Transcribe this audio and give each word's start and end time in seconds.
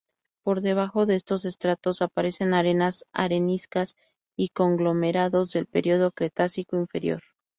Por 0.43 0.61
debajo 0.61 1.05
de 1.05 1.13
estos 1.15 1.45
estratos 1.45 2.01
aparecen 2.01 2.55
arenas, 2.55 3.05
areniscas 3.13 3.93
y 4.35 4.49
conglomerados 4.49 5.51
del 5.51 5.67
periodo 5.67 6.09
Cretácico 6.11 6.75
Inferior. 6.75 7.21